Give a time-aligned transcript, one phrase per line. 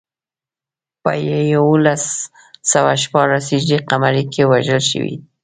[1.03, 1.11] په
[1.53, 2.05] یولس
[2.71, 5.15] سوه شپاړس هجري قمري کې وژل شوی.